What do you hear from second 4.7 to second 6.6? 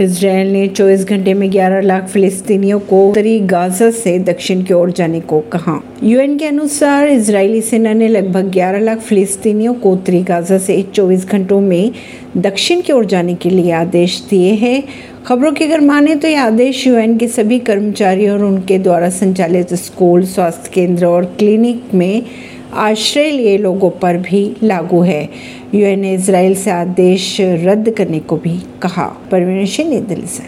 ओर जाने को कहा। यूएन के